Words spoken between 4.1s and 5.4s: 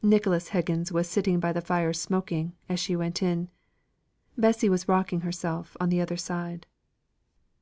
Bessy was rocking